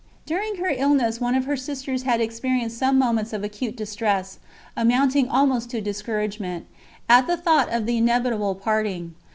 During 0.25 0.55
her 0.55 0.67
illness 0.75 1.21
one 1.21 1.35
of 1.35 1.45
her 1.45 1.55
sisters 1.55 2.01
had 2.01 2.21
experienced 2.21 2.75
some 2.75 2.97
moments 2.97 3.33
of 3.33 3.43
acute 3.43 3.77
distress, 3.77 4.39
amounting 4.75 5.29
almost 5.29 5.69
to 5.69 5.79
discouragement, 5.79 6.65
at 7.07 7.27
the 7.27 7.37
thought 7.37 7.69
of 7.69 7.85
the 7.85 7.97
inevitable 7.99 8.55
parting. 8.55 9.13